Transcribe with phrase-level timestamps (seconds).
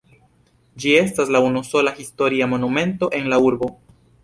[0.83, 3.73] Ĝi estas la unusola historia monumento en la urbo.